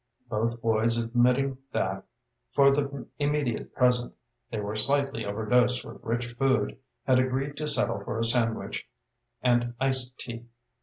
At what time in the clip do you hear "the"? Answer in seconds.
2.73-3.07